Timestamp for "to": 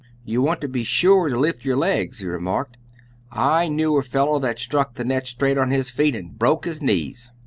0.61-0.67, 1.29-1.37